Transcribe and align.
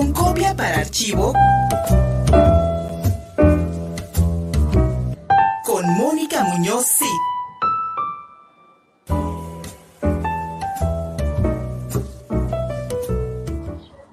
con 0.00 0.14
copia 0.14 0.56
para 0.56 0.78
archivo 0.78 1.34
con 5.62 5.84
Mónica 5.98 6.42
Muñoz. 6.44 6.86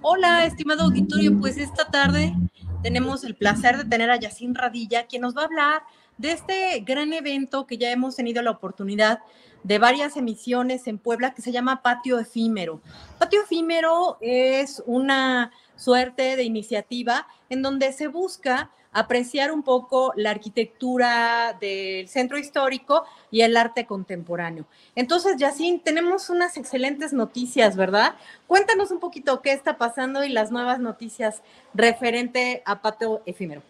Hola, 0.02 0.46
estimado 0.46 0.84
auditorio, 0.84 1.40
pues 1.40 1.56
esta 1.56 1.90
tarde 1.90 2.36
tenemos 2.84 3.24
el 3.24 3.38
placer 3.38 3.78
de 3.78 3.86
tener 3.86 4.12
a 4.12 4.18
Yacine 4.18 4.60
Radilla, 4.60 5.08
quien 5.08 5.22
nos 5.22 5.38
va 5.38 5.44
a 5.44 5.46
hablar 5.46 5.84
de 6.18 6.34
este 6.34 6.84
gran 6.86 7.14
evento 7.14 7.66
que 7.66 7.78
ya 7.78 7.92
hemos 7.92 8.18
tenido 8.18 8.42
la 8.42 8.52
oportunidad 8.52 9.20
de 9.64 9.80
varias 9.80 10.18
emisiones 10.18 10.88
en 10.88 10.98
Puebla 10.98 11.34
que 11.34 11.42
se 11.42 11.52
llama 11.52 11.82
Patio 11.82 12.20
Efímero. 12.20 12.82
Patio 13.20 13.44
Efímero 13.44 14.18
es 14.22 14.84
una 14.86 15.52
suerte 15.78 16.36
de 16.36 16.44
iniciativa 16.44 17.28
en 17.50 17.62
donde 17.62 17.94
se 17.94 18.08
busca 18.08 18.72
apreciar 18.92 19.52
un 19.52 19.62
poco 19.64 20.12
la 20.16 20.32
arquitectura 20.32 21.56
del 21.62 22.08
centro 22.08 22.38
histórico 22.38 23.04
y 23.30 23.42
el 23.42 23.56
arte 23.56 23.86
contemporáneo. 23.86 24.66
Entonces, 24.96 25.38
Yacine, 25.38 25.80
tenemos 25.80 26.30
unas 26.30 26.58
excelentes 26.58 27.14
noticias, 27.14 27.76
¿verdad? 27.76 28.16
Cuéntanos 28.48 28.90
un 28.90 29.00
poquito 29.00 29.42
qué 29.42 29.52
está 29.52 29.78
pasando 29.78 30.24
y 30.24 30.30
las 30.30 30.52
nuevas 30.52 30.80
noticias 30.80 31.44
referente 31.74 32.64
a 32.66 32.82
Patio 32.82 33.22
Efímero. 33.26 33.62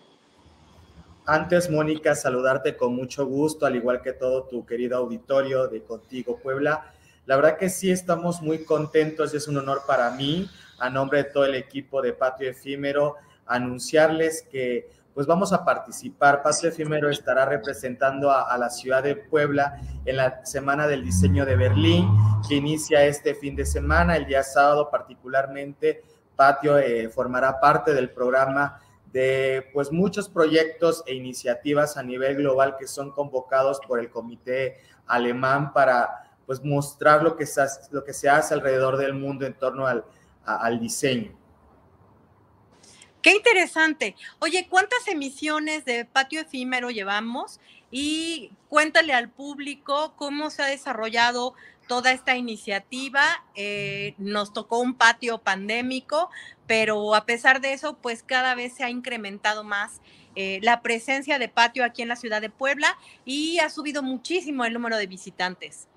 Antes, 1.26 1.70
Mónica, 1.70 2.16
saludarte 2.16 2.78
con 2.78 2.96
mucho 2.96 3.26
gusto, 3.26 3.66
al 3.66 3.76
igual 3.76 4.02
que 4.02 4.14
todo 4.14 4.44
tu 4.44 4.66
querido 4.66 4.96
auditorio 4.96 5.68
de 5.68 5.84
Contigo 5.84 6.38
Puebla. 6.38 6.94
La 7.28 7.36
verdad 7.36 7.58
que 7.58 7.70
sí 7.70 7.92
estamos 7.92 8.42
muy 8.42 8.64
contentos, 8.64 9.34
es 9.34 9.50
un 9.50 9.58
honor 9.58 9.82
para 9.86 10.10
mí, 10.12 10.50
a 10.80 10.90
nombre 10.90 11.24
de 11.24 11.30
todo 11.30 11.44
el 11.44 11.56
equipo 11.56 12.02
de 12.02 12.14
Patio 12.14 12.50
Efímero, 12.50 13.18
anunciarles 13.46 14.48
que 14.50 14.90
pues 15.14 15.28
vamos 15.28 15.52
a 15.52 15.66
participar. 15.66 16.42
Patio 16.42 16.70
Efímero 16.70 17.10
estará 17.10 17.46
representando 17.46 18.32
a, 18.32 18.58
la 18.58 18.70
ciudad 18.70 19.04
de 19.04 19.18
Puebla 19.18 19.78
en 20.06 20.16
la 20.16 20.46
Semana 20.46 20.88
del 20.88 21.04
Diseño 21.04 21.46
de 21.46 21.58
Berlín, 21.58 22.08
que 22.48 22.56
inicia 22.56 23.04
este 23.04 23.36
fin 23.36 23.58
de 23.58 23.66
semana, 23.66 24.16
el 24.16 24.26
día 24.26 24.42
sábado 24.42 24.90
particularmente. 24.90 26.04
Patio 26.38 26.78
eh, 26.78 27.10
formará 27.10 27.60
parte 27.60 27.94
del 27.94 28.10
programa 28.10 28.80
de 29.12 29.70
pues 29.74 29.92
muchos 29.92 30.30
proyectos 30.30 31.04
e 31.06 31.14
iniciativas 31.14 31.98
a 31.98 32.04
nivel 32.04 32.38
global 32.38 32.78
que 32.78 32.88
son 32.88 33.12
convocados 33.12 33.82
por 33.86 34.00
el 34.00 34.10
comité 34.10 34.80
alemán 35.08 35.74
para 35.74 36.27
pues 36.48 36.64
mostrar 36.64 37.22
lo 37.22 37.36
que 37.36 37.46
se 37.46 37.62
hace, 37.62 37.82
lo 37.92 38.04
que 38.04 38.14
alrededor 38.56 38.98
del 38.98 39.14
mundo 39.14 39.46
en 39.46 39.54
torno 39.54 39.86
al, 39.86 40.04
al 40.44 40.80
diseño. 40.80 41.38
Qué 43.22 43.36
interesante. 43.36 44.16
Oye, 44.40 44.68
¿cuántas 44.70 45.06
emisiones 45.10 45.84
de 45.84 46.06
patio 46.06 46.40
efímero 46.40 46.90
llevamos? 46.90 47.60
Y 47.92 48.52
cuéntale 48.70 49.14
al 49.14 49.30
público 49.30 50.14
cómo 50.16 50.50
se 50.50 50.64
ha 50.64 50.68
desarrollado 50.68 51.54
toda 51.88 52.14
esta 52.14 52.38
iniciativa. 52.38 53.24
Eh, 53.56 54.14
nos 54.18 54.54
tocó 54.54 54.80
un 54.80 54.94
patio 54.94 55.40
pandémico, 55.40 56.30
pero 56.68 57.16
a 57.16 57.26
pesar 57.26 57.60
de 57.60 57.74
eso, 57.74 57.98
pues 57.98 58.24
cada 58.24 58.56
vez 58.56 58.74
se 58.74 58.86
ha 58.86 58.90
incrementado 58.90 59.66
más 59.66 60.00
eh, 60.36 60.60
la 60.62 60.82
presencia 60.82 61.40
de 61.40 61.50
patio 61.50 61.84
aquí 61.84 62.04
en 62.04 62.08
la 62.08 62.16
ciudad 62.16 62.40
de 62.40 62.50
Puebla 62.50 62.98
y 63.26 63.60
ha 63.60 63.70
subido 63.70 64.04
muchísimo 64.04 64.64
el 64.64 64.74
número 64.74 64.96
de 64.96 65.08
visitantes. 65.08 65.88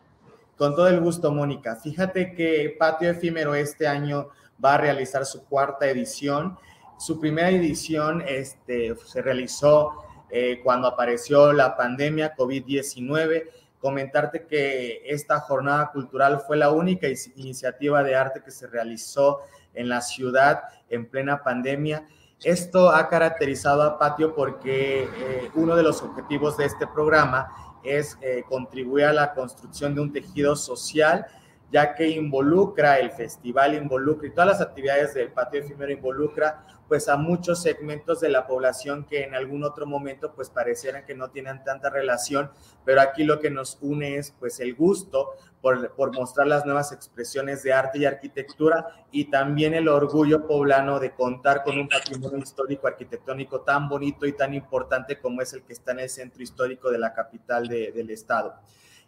Con 0.60 0.76
todo 0.76 0.88
el 0.88 1.00
gusto, 1.00 1.32
Mónica. 1.32 1.74
Fíjate 1.76 2.34
que 2.34 2.76
Patio 2.78 3.08
Efímero 3.08 3.54
este 3.54 3.88
año 3.88 4.28
va 4.62 4.74
a 4.74 4.76
realizar 4.76 5.24
su 5.24 5.46
cuarta 5.46 5.88
edición. 5.88 6.58
Su 6.98 7.18
primera 7.18 7.48
edición 7.48 8.22
este, 8.28 8.94
se 9.06 9.22
realizó 9.22 10.04
eh, 10.28 10.60
cuando 10.62 10.86
apareció 10.86 11.54
la 11.54 11.78
pandemia 11.78 12.36
COVID-19 12.36 13.48
comentarte 13.78 14.44
que 14.46 15.00
esta 15.06 15.40
jornada 15.40 15.90
cultural 15.92 16.42
fue 16.46 16.58
la 16.58 16.70
única 16.70 17.06
iniciativa 17.36 18.02
de 18.02 18.16
arte 18.16 18.42
que 18.44 18.50
se 18.50 18.66
realizó 18.66 19.38
en 19.72 19.88
la 19.88 20.02
ciudad 20.02 20.64
en 20.90 21.06
plena 21.06 21.42
pandemia. 21.42 22.06
Esto 22.44 22.90
ha 22.90 23.08
caracterizado 23.08 23.82
a 23.82 23.98
Patio 23.98 24.34
porque 24.34 25.04
eh, 25.04 25.50
uno 25.54 25.74
de 25.74 25.84
los 25.84 26.02
objetivos 26.02 26.58
de 26.58 26.66
este 26.66 26.86
programa 26.86 27.69
es 27.82 28.18
eh, 28.20 28.44
contribuir 28.48 29.06
a 29.06 29.12
la 29.12 29.32
construcción 29.32 29.94
de 29.94 30.00
un 30.00 30.12
tejido 30.12 30.56
social, 30.56 31.26
ya 31.70 31.94
que 31.94 32.08
involucra 32.08 32.98
el 32.98 33.12
festival, 33.12 33.74
involucra 33.74 34.28
y 34.28 34.32
todas 34.32 34.48
las 34.48 34.60
actividades 34.60 35.14
del 35.14 35.32
patio 35.32 35.60
efímero 35.60 35.92
involucra 35.92 36.64
pues 36.90 37.08
a 37.08 37.16
muchos 37.16 37.62
segmentos 37.62 38.18
de 38.18 38.28
la 38.28 38.48
población 38.48 39.06
que 39.08 39.22
en 39.22 39.36
algún 39.36 39.62
otro 39.62 39.86
momento 39.86 40.34
pues 40.34 40.50
parecieran 40.50 41.06
que 41.06 41.14
no 41.14 41.30
tienen 41.30 41.62
tanta 41.62 41.88
relación, 41.88 42.50
pero 42.84 43.00
aquí 43.00 43.22
lo 43.22 43.38
que 43.38 43.48
nos 43.48 43.78
une 43.80 44.16
es 44.16 44.32
pues 44.32 44.58
el 44.58 44.74
gusto 44.74 45.28
por, 45.60 45.94
por 45.94 46.12
mostrar 46.12 46.48
las 46.48 46.64
nuevas 46.64 46.90
expresiones 46.90 47.62
de 47.62 47.72
arte 47.72 48.00
y 48.00 48.06
arquitectura 48.06 49.06
y 49.12 49.26
también 49.26 49.74
el 49.74 49.86
orgullo 49.86 50.48
poblano 50.48 50.98
de 50.98 51.12
contar 51.12 51.62
con 51.62 51.78
un 51.78 51.88
patrimonio 51.88 52.38
histórico 52.38 52.88
arquitectónico 52.88 53.60
tan 53.60 53.88
bonito 53.88 54.26
y 54.26 54.32
tan 54.32 54.52
importante 54.52 55.20
como 55.20 55.42
es 55.42 55.52
el 55.52 55.62
que 55.62 55.74
está 55.74 55.92
en 55.92 56.00
el 56.00 56.10
centro 56.10 56.42
histórico 56.42 56.90
de 56.90 56.98
la 56.98 57.14
capital 57.14 57.68
del 57.68 58.10
estado. 58.10 58.54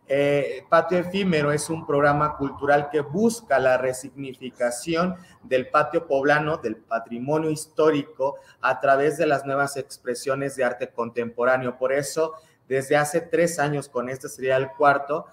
Eh, 0.09 0.65
patio 0.69 0.99
Efímero 0.99 1.53
es 1.53 1.71
un 1.71 1.87
programa 1.87 2.37
cultural 2.37 2.91
que 2.91 3.01
busca 3.01 3.59
la 3.59 3.79
resignificación 3.79 5.15
del 5.43 5.69
patio 5.69 6.07
poblano, 6.07 6.57
del 6.57 6.77
patrimonio 6.77 7.51
histórico, 7.51 8.37
a 8.61 8.81
través 8.81 9.17
de 9.17 9.27
las 9.27 9.47
nuevas 9.47 9.77
expresiones 9.77 10.57
de 10.57 10.65
arte 10.65 10.89
contemporáneo. 10.89 11.79
Por 11.79 11.93
eso, 11.93 12.35
desde 12.69 12.97
hace 12.97 13.21
tres 13.21 13.59
años, 13.59 13.89
con 13.89 14.09
este 14.09 14.29
sería 14.29 14.57
el 14.57 14.71
cuarto, 14.73 15.27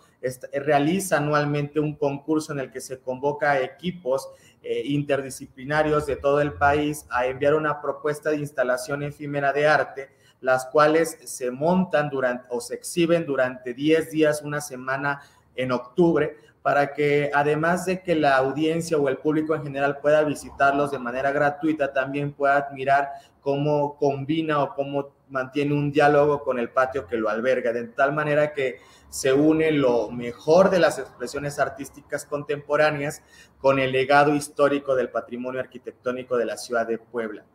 realiza 0.53 1.17
anualmente 1.17 1.79
un 1.79 1.95
concurso 1.95 2.51
en 2.51 2.59
el 2.59 2.71
que 2.71 2.81
se 2.81 2.99
convoca 2.99 3.51
a 3.51 3.61
equipos 3.61 4.29
eh, 4.61 4.81
interdisciplinarios 4.85 6.05
de 6.05 6.17
todo 6.17 6.41
el 6.41 6.53
país 6.53 7.05
a 7.09 7.25
enviar 7.25 7.53
una 7.53 7.81
propuesta 7.81 8.29
de 8.29 8.37
instalación 8.37 9.03
efímera 9.03 9.53
de 9.53 9.67
arte 9.67 10.09
las 10.41 10.65
cuales 10.67 11.17
se 11.25 11.51
montan 11.51 12.09
durante 12.09 12.45
o 12.49 12.61
se 12.61 12.75
exhiben 12.75 13.25
durante 13.25 13.73
10 13.73 14.11
días, 14.11 14.41
una 14.41 14.61
semana 14.61 15.21
en 15.55 15.71
octubre, 15.71 16.37
para 16.61 16.93
que 16.93 17.31
además 17.33 17.85
de 17.85 18.01
que 18.01 18.15
la 18.15 18.37
audiencia 18.37 18.97
o 18.97 19.09
el 19.09 19.17
público 19.17 19.55
en 19.55 19.63
general 19.63 19.99
pueda 19.99 20.23
visitarlos 20.23 20.91
de 20.91 20.99
manera 20.99 21.31
gratuita, 21.31 21.93
también 21.93 22.33
pueda 22.33 22.57
admirar 22.57 23.09
cómo 23.41 23.97
combina 23.97 24.61
o 24.61 24.75
cómo 24.75 25.13
mantiene 25.29 25.73
un 25.73 25.91
diálogo 25.91 26.43
con 26.43 26.59
el 26.59 26.69
patio 26.69 27.07
que 27.07 27.17
lo 27.17 27.29
alberga, 27.29 27.71
de 27.71 27.85
tal 27.85 28.13
manera 28.13 28.53
que 28.53 28.79
se 29.09 29.31
une 29.33 29.71
lo 29.71 30.11
mejor 30.11 30.69
de 30.69 30.79
las 30.79 30.99
expresiones 30.99 31.59
artísticas 31.59 32.25
contemporáneas 32.25 33.23
con 33.59 33.79
el 33.79 33.91
legado 33.91 34.35
histórico 34.35 34.95
del 34.95 35.09
patrimonio 35.09 35.59
arquitectónico 35.59 36.37
de 36.37 36.45
la 36.45 36.57
ciudad 36.57 36.87
de 36.87 36.97
Puebla 36.97 37.45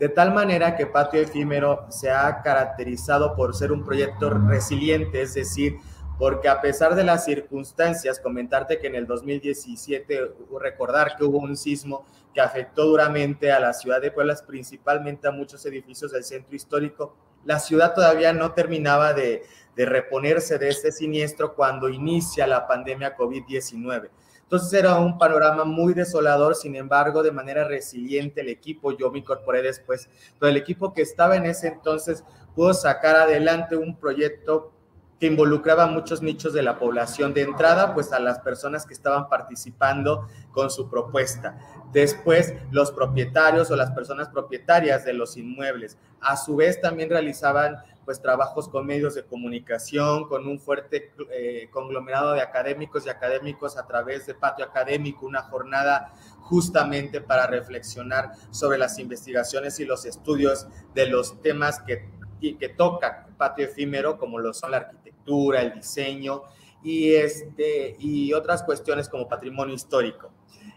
de 0.00 0.08
tal 0.08 0.32
manera 0.32 0.76
que 0.76 0.86
Patio 0.86 1.20
Efímero 1.20 1.84
se 1.90 2.10
ha 2.10 2.40
caracterizado 2.40 3.36
por 3.36 3.54
ser 3.54 3.70
un 3.70 3.84
proyecto 3.84 4.30
resiliente, 4.30 5.20
es 5.20 5.34
decir, 5.34 5.76
porque 6.18 6.48
a 6.48 6.62
pesar 6.62 6.94
de 6.94 7.04
las 7.04 7.26
circunstancias, 7.26 8.18
comentarte 8.18 8.78
que 8.78 8.86
en 8.86 8.94
el 8.94 9.06
2017, 9.06 10.32
recordar 10.58 11.16
que 11.16 11.24
hubo 11.24 11.38
un 11.38 11.54
sismo 11.54 12.06
que 12.32 12.40
afectó 12.40 12.86
duramente 12.86 13.52
a 13.52 13.60
la 13.60 13.74
ciudad 13.74 14.00
de 14.00 14.10
Puebla, 14.10 14.34
principalmente 14.46 15.28
a 15.28 15.32
muchos 15.32 15.64
edificios 15.66 16.12
del 16.12 16.24
centro 16.24 16.56
histórico, 16.56 17.14
la 17.44 17.58
ciudad 17.58 17.94
todavía 17.94 18.32
no 18.32 18.52
terminaba 18.52 19.12
de, 19.12 19.42
de 19.76 19.84
reponerse 19.84 20.58
de 20.58 20.70
este 20.70 20.92
siniestro 20.92 21.54
cuando 21.54 21.90
inicia 21.90 22.46
la 22.46 22.66
pandemia 22.66 23.16
COVID-19. 23.16 24.08
Entonces 24.50 24.72
era 24.72 24.98
un 24.98 25.16
panorama 25.16 25.62
muy 25.62 25.94
desolador, 25.94 26.56
sin 26.56 26.74
embargo, 26.74 27.22
de 27.22 27.30
manera 27.30 27.62
resiliente 27.62 28.40
el 28.40 28.48
equipo, 28.48 28.90
yo 28.90 29.08
me 29.12 29.20
incorporé 29.20 29.62
después, 29.62 30.08
pero 30.40 30.50
el 30.50 30.56
equipo 30.56 30.92
que 30.92 31.02
estaba 31.02 31.36
en 31.36 31.46
ese 31.46 31.68
entonces 31.68 32.24
pudo 32.56 32.74
sacar 32.74 33.14
adelante 33.14 33.76
un 33.76 33.94
proyecto 33.96 34.72
que 35.20 35.28
involucraba 35.28 35.86
muchos 35.86 36.20
nichos 36.20 36.52
de 36.52 36.62
la 36.62 36.80
población. 36.80 37.32
De 37.32 37.42
entrada, 37.42 37.94
pues 37.94 38.12
a 38.12 38.18
las 38.18 38.40
personas 38.40 38.86
que 38.86 38.94
estaban 38.94 39.28
participando 39.28 40.26
con 40.50 40.68
su 40.68 40.90
propuesta. 40.90 41.56
Después, 41.92 42.52
los 42.72 42.90
propietarios 42.90 43.70
o 43.70 43.76
las 43.76 43.92
personas 43.92 44.30
propietarias 44.30 45.04
de 45.04 45.12
los 45.12 45.36
inmuebles. 45.36 45.96
A 46.20 46.36
su 46.36 46.56
vez, 46.56 46.80
también 46.80 47.08
realizaban 47.08 47.76
pues 48.10 48.20
trabajos 48.20 48.68
con 48.68 48.86
medios 48.86 49.14
de 49.14 49.22
comunicación, 49.22 50.26
con 50.26 50.48
un 50.48 50.58
fuerte 50.58 51.12
eh, 51.30 51.68
conglomerado 51.70 52.32
de 52.32 52.40
académicos 52.40 53.06
y 53.06 53.08
académicos 53.08 53.78
a 53.78 53.86
través 53.86 54.26
de 54.26 54.34
Patio 54.34 54.64
Académico, 54.64 55.26
una 55.26 55.42
jornada 55.42 56.12
justamente 56.40 57.20
para 57.20 57.46
reflexionar 57.46 58.32
sobre 58.50 58.78
las 58.78 58.98
investigaciones 58.98 59.78
y 59.78 59.84
los 59.84 60.06
estudios 60.06 60.66
de 60.92 61.06
los 61.06 61.40
temas 61.40 61.82
que, 61.82 62.10
que 62.40 62.68
toca 62.70 63.28
Patio 63.38 63.66
Efímero, 63.66 64.18
como 64.18 64.40
lo 64.40 64.52
son 64.52 64.72
la 64.72 64.78
arquitectura, 64.78 65.62
el 65.62 65.74
diseño 65.74 66.42
y, 66.82 67.14
este, 67.14 67.94
y 68.00 68.32
otras 68.32 68.64
cuestiones 68.64 69.08
como 69.08 69.28
patrimonio 69.28 69.76
histórico. 69.76 70.32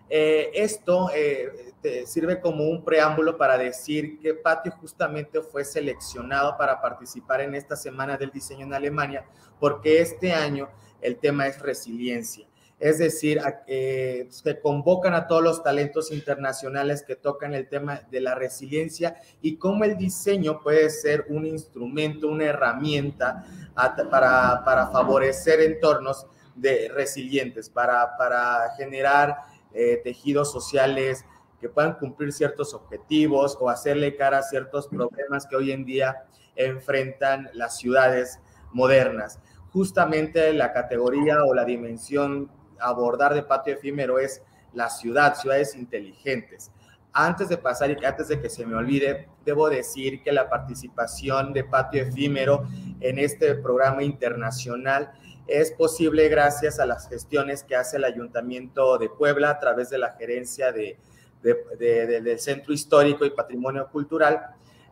Eh, 0.09 0.51
esto 0.53 1.09
eh, 1.15 1.73
sirve 2.05 2.39
como 2.39 2.65
un 2.65 2.83
preámbulo 2.83 3.37
para 3.37 3.57
decir 3.57 4.19
que 4.19 4.33
Patio 4.33 4.71
justamente 4.79 5.41
fue 5.41 5.65
seleccionado 5.65 6.57
para 6.57 6.81
participar 6.81 7.41
en 7.41 7.55
esta 7.55 7.75
semana 7.75 8.17
del 8.17 8.31
diseño 8.31 8.65
en 8.65 8.73
Alemania, 8.73 9.25
porque 9.59 10.01
este 10.01 10.33
año 10.33 10.69
el 11.01 11.17
tema 11.17 11.47
es 11.47 11.59
resiliencia. 11.59 12.45
Es 12.79 12.97
decir, 12.97 13.39
eh, 13.67 14.27
se 14.29 14.59
convocan 14.59 15.13
a 15.13 15.25
todos 15.25 15.41
los 15.41 15.63
talentos 15.63 16.11
internacionales 16.11 17.03
que 17.03 17.15
tocan 17.15 17.53
el 17.53 17.69
tema 17.69 18.01
de 18.11 18.19
la 18.19 18.35
resiliencia 18.35 19.15
y 19.41 19.55
cómo 19.55 19.85
el 19.85 19.95
diseño 19.95 20.59
puede 20.59 20.89
ser 20.89 21.25
un 21.29 21.45
instrumento, 21.45 22.27
una 22.27 22.45
herramienta 22.45 23.45
para, 23.73 24.63
para 24.65 24.87
favorecer 24.87 25.61
entornos 25.61 26.27
de 26.55 26.89
resilientes, 26.93 27.69
para, 27.69 28.17
para 28.17 28.73
generar 28.75 29.37
eh, 29.73 30.01
tejidos 30.03 30.51
sociales 30.51 31.25
que 31.59 31.69
puedan 31.69 31.93
cumplir 31.93 32.33
ciertos 32.33 32.73
objetivos 32.73 33.57
o 33.59 33.69
hacerle 33.69 34.15
cara 34.15 34.39
a 34.39 34.43
ciertos 34.43 34.87
problemas 34.87 35.47
que 35.47 35.55
hoy 35.55 35.71
en 35.71 35.85
día 35.85 36.25
enfrentan 36.55 37.49
las 37.53 37.77
ciudades 37.77 38.39
modernas. 38.73 39.39
Justamente 39.71 40.53
la 40.53 40.73
categoría 40.73 41.43
o 41.45 41.53
la 41.53 41.65
dimensión 41.65 42.51
abordar 42.79 43.33
de 43.33 43.43
patio 43.43 43.73
efímero 43.73 44.19
es 44.19 44.43
la 44.73 44.89
ciudad, 44.89 45.35
ciudades 45.35 45.75
inteligentes. 45.75 46.71
Antes 47.13 47.47
de 47.47 47.57
pasar 47.57 47.91
y 47.91 48.05
antes 48.05 48.27
de 48.27 48.41
que 48.41 48.49
se 48.49 48.65
me 48.65 48.75
olvide, 48.75 49.29
debo 49.45 49.69
decir 49.69 50.21
que 50.23 50.31
la 50.31 50.49
participación 50.49 51.53
de 51.53 51.63
patio 51.63 52.03
efímero 52.03 52.67
en 53.03 53.19
este 53.19 53.55
programa 53.55 54.03
internacional 54.03 55.11
es 55.47 55.71
posible 55.71 56.29
gracias 56.29 56.79
a 56.79 56.85
las 56.85 57.09
gestiones 57.09 57.63
que 57.63 57.75
hace 57.75 57.97
el 57.97 58.05
Ayuntamiento 58.05 58.97
de 58.97 59.09
Puebla 59.09 59.49
a 59.49 59.59
través 59.59 59.89
de 59.89 59.97
la 59.97 60.13
gerencia 60.13 60.71
de, 60.71 60.97
del 61.41 62.39
Centro 62.39 62.73
Histórico 62.73 63.25
y 63.25 63.31
Patrimonio 63.31 63.87
Cultural, 63.91 64.41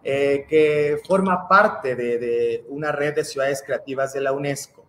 eh, 0.03 0.45
que 0.49 0.99
forma 1.07 1.47
parte 1.47 1.95
de, 1.95 2.65
una 2.67 2.91
red 2.91 3.15
de 3.15 3.23
ciudades 3.23 3.63
creativas 3.65 4.13
de 4.13 4.21
la 4.21 4.33
UNESCO. 4.33 4.85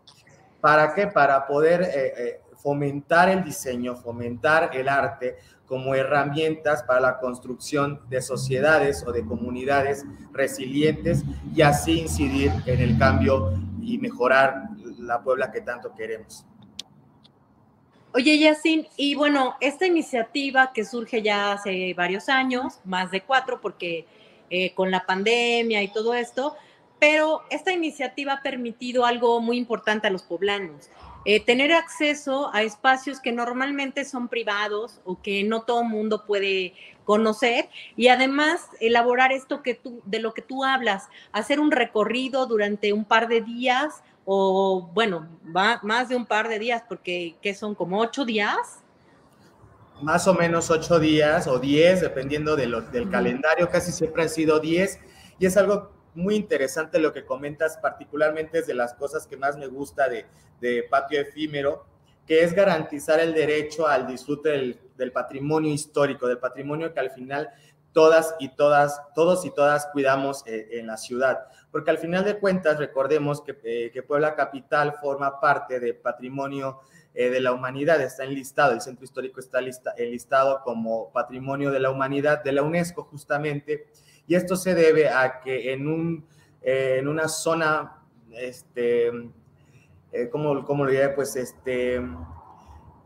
¿Para 0.61 0.95
qué? 0.95 1.07
Para 1.07 1.47
poder 1.47 1.83
eh, 1.83 2.15
eh, 2.17 2.41
fomentar 2.61 3.29
el 3.29 3.45
diseño, 3.45 3.97
fomentar 3.97 4.71
el 4.73 4.89
arte 4.89 5.37
como 5.73 5.95
herramientas 5.95 6.83
para 6.83 7.01
la 7.01 7.19
construcción 7.19 8.03
de 8.11 8.21
sociedades 8.21 9.03
o 9.07 9.11
de 9.11 9.25
comunidades 9.25 10.05
resilientes 10.31 11.25
y 11.57 11.63
así 11.63 12.01
incidir 12.01 12.53
en 12.67 12.83
el 12.83 12.99
cambio 12.99 13.55
y 13.81 13.97
mejorar 13.97 14.65
la 14.99 15.23
Puebla 15.23 15.51
que 15.51 15.63
tanto 15.63 15.95
queremos. 15.95 16.45
Oye, 18.13 18.39
Yacine, 18.39 18.87
y 18.99 19.15
bueno, 19.15 19.55
esta 19.63 19.87
iniciativa 19.87 20.75
que 20.75 20.85
surge 20.85 21.23
ya 21.23 21.53
hace 21.53 21.95
varios 21.95 22.29
años, 22.29 22.79
más 22.85 23.11
de 23.11 23.23
cuatro, 23.23 23.59
porque 23.63 24.05
eh, 24.51 24.75
con 24.75 24.91
la 24.91 25.07
pandemia 25.07 25.83
y 25.83 25.89
todo 25.89 26.13
esto, 26.13 26.55
pero 26.99 27.45
esta 27.49 27.73
iniciativa 27.73 28.35
ha 28.35 28.43
permitido 28.43 29.07
algo 29.07 29.41
muy 29.41 29.57
importante 29.57 30.07
a 30.07 30.11
los 30.11 30.23
poblanos, 30.23 30.91
eh, 31.25 31.45
tener 31.45 31.73
acceso 31.73 32.51
a 32.53 32.63
espacios 32.63 33.21
que 33.21 33.33
normalmente 33.33 34.05
son 34.05 34.29
privados 34.29 35.01
o 35.05 35.21
que 35.21 35.45
no 35.45 35.63
todo 35.63 35.83
el 35.83 35.89
mundo 35.89 36.25
puede 36.27 36.75
conocer 37.05 37.69
y 37.97 38.09
además 38.09 38.69
elaborar 38.81 39.33
esto 39.33 39.63
que 39.63 39.75
tú, 39.75 40.03
de 40.05 40.19
lo 40.19 40.35
que 40.35 40.43
tú 40.43 40.65
hablas, 40.65 41.09
hacer 41.33 41.61
un 41.61 41.71
recorrido 41.71 42.47
durante 42.47 42.93
un 42.93 43.05
par 43.05 43.29
de 43.29 43.41
días 43.41 44.03
o 44.25 44.91
bueno, 44.95 45.29
va 45.55 45.81
más 45.83 46.09
de 46.09 46.17
un 46.17 46.27
par 46.27 46.49
de 46.49 46.59
días, 46.59 46.83
porque 46.89 47.35
¿qué 47.43 47.55
son 47.55 47.75
como 47.75 48.01
ocho 48.01 48.25
días? 48.25 48.81
Más 50.01 50.27
o 50.27 50.35
menos 50.35 50.71
ocho 50.71 50.99
días 50.99 51.47
o 51.47 51.59
diez, 51.59 52.01
dependiendo 52.01 52.57
de 52.57 52.67
lo, 52.67 52.83
del 52.83 53.11
calendario, 53.11 53.69
casi 53.69 53.93
siempre 53.93 54.23
han 54.23 54.29
sido 54.29 54.61
diez, 54.61 55.01
y 55.39 55.47
es 55.47 55.57
algo 55.57 55.91
muy 56.15 56.35
interesante 56.35 56.99
lo 56.99 57.13
que 57.13 57.25
comentas, 57.25 57.79
particularmente 57.79 58.59
es 58.59 58.67
de 58.67 58.75
las 58.75 58.95
cosas 58.95 59.27
que 59.27 59.37
más 59.37 59.57
me 59.57 59.67
gusta 59.67 60.09
de, 60.09 60.27
de 60.61 60.85
Patio 60.91 61.21
Efímero, 61.21 61.87
que 62.27 62.45
es 62.45 62.55
garantizar 62.55 63.21
el 63.21 63.35
derecho 63.35 63.87
al 63.87 64.07
disfrute 64.07 64.51
del, 64.51 64.81
del 64.97 65.13
patrimonio 65.13 65.73
histórico, 65.73 66.29
del 66.29 66.39
patrimonio 66.39 66.93
que 66.93 67.01
al 67.01 67.11
final 67.11 67.51
todas 67.93 68.35
y 68.39 68.49
todas, 68.49 69.01
todos 69.15 69.45
y 69.45 69.51
todas 69.51 69.87
cuidamos 69.87 70.45
eh, 70.47 70.69
en 70.73 70.87
la 70.87 70.97
ciudad. 70.97 71.47
Porque 71.71 71.91
al 71.91 71.99
final 71.99 72.25
de 72.25 72.39
cuentas, 72.39 72.79
recordemos 72.79 73.43
que, 73.43 73.59
eh, 73.65 73.91
que 73.93 74.03
Puebla 74.03 74.35
Capital 74.35 74.95
forma 75.01 75.41
parte 75.41 75.81
del 75.81 75.97
patrimonio 75.97 76.81
eh, 77.15 77.31
de 77.31 77.41
la 77.41 77.53
humanidad, 77.53 78.01
está 78.01 78.25
enlistado, 78.25 78.73
el 78.73 78.81
centro 78.81 79.05
histórico 79.05 79.41
está 79.41 79.61
lista, 79.61 79.95
enlistado 79.97 80.63
como 80.65 81.11
patrimonio 81.13 81.71
de 81.71 81.81
la 81.81 81.91
humanidad 81.91 82.43
de 82.43 82.53
la 82.53 82.63
UNESCO 82.63 83.05
justamente, 83.05 83.87
y 84.27 84.35
esto 84.35 84.57
se 84.57 84.75
debe 84.75 85.09
a 85.09 85.41
que 85.41 85.73
en, 85.73 85.87
un, 85.87 86.27
en 86.61 87.09
una 87.09 87.29
zona, 87.29 88.03
este, 88.31 89.11
¿cómo, 90.31 90.65
cómo 90.65 90.85
lo 90.85 90.91
diré? 90.91 91.09
Pues 91.11 91.37
este 91.37 92.01